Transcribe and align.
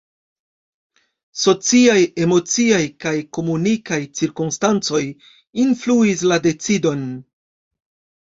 Sociaj, 1.41 1.97
emociaj 2.23 2.79
kaj 3.05 3.13
komunikaj 3.39 3.99
cirkonstancoj 4.21 5.03
influis 5.65 6.25
la 6.33 6.39
decidon. 6.47 7.05